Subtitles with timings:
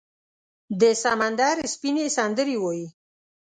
[0.81, 2.87] د سمندر سپینې، سندرې وایې